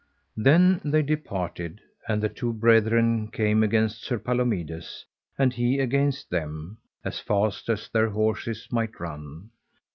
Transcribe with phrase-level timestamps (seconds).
[0.35, 5.05] Then they departed, and the two brethren came against Sir Palomides,
[5.37, 9.51] and he against them, as fast as their horses might run.